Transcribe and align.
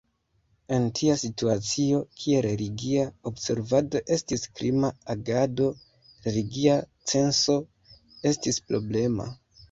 En 0.75 0.85
tia 0.99 1.15
situacio, 1.23 1.97
kie 2.21 2.37
religia 2.45 3.03
observado 3.31 4.01
estis 4.15 4.45
krima 4.59 4.89
agado, 5.15 5.67
religia 6.29 6.79
censo 7.11 7.59
estis 8.31 8.59
problema. 8.73 9.29